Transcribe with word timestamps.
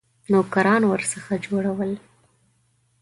نوکران 0.31 0.83
ورڅخه 0.87 1.35
جوړول. 1.45 1.91